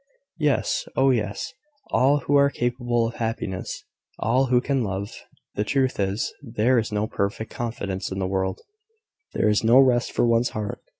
"Yes, 0.39 0.87
oh, 0.95 1.11
yes! 1.11 1.53
all 1.91 2.21
who 2.21 2.35
are 2.35 2.49
capable 2.49 3.05
of 3.07 3.13
happiness: 3.17 3.83
all 4.17 4.47
who 4.47 4.59
can 4.59 4.83
love. 4.83 5.13
The 5.53 5.63
truth 5.63 5.99
is, 5.99 6.33
there 6.41 6.79
is 6.79 6.91
no 6.91 7.05
perfect 7.05 7.51
confidence 7.51 8.11
in 8.11 8.17
the 8.17 8.25
world: 8.25 8.61
there 9.35 9.47
is 9.47 9.63
no 9.63 9.77
rest 9.77 10.11
for 10.11 10.25
one's 10.25 10.49
heart. 10.57 10.81